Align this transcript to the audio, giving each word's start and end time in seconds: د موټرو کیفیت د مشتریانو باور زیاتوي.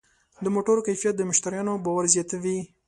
د 0.43 0.45
موټرو 0.55 0.85
کیفیت 0.87 1.13
د 1.17 1.21
مشتریانو 1.29 1.73
باور 1.85 2.05
زیاتوي. 2.15 2.59